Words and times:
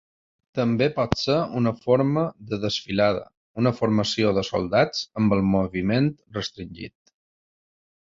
També 0.59 0.85
pot 0.95 1.11
ser 1.23 1.35
una 1.59 1.73
forma 1.81 2.23
de 2.53 2.59
desfilada, 2.65 3.23
una 3.65 3.75
formació 3.83 4.35
de 4.41 4.47
soldats 4.51 5.07
amb 5.23 5.39
el 5.39 5.49
moviment 5.55 6.13
restringit. 6.41 7.17